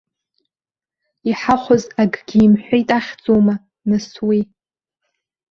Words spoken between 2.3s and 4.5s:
имҳәеит ахьӡума, нас, уи.